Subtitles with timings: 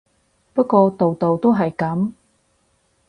[0.55, 2.13] 不過度度都係噉